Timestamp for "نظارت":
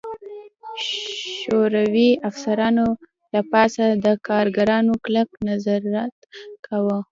5.47-6.15